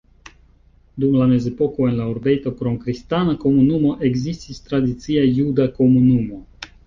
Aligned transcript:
Dum 1.01 1.17
la 1.21 1.25
mezepoko 1.33 1.89
en 1.89 1.99
la 1.99 2.07
urbeto 2.13 2.53
krom 2.61 2.79
kristana 2.87 3.35
komunumo 3.45 3.93
ekzistis 4.09 4.63
tradicia 4.71 5.27
juda 5.41 5.69
komunumo. 5.77 6.41